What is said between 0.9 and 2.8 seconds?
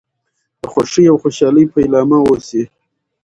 او خوشحالی پيلامه اوسي.